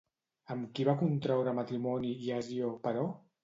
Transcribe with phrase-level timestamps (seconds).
[0.55, 3.09] Amb qui va contraure matrimoni Iasió, però?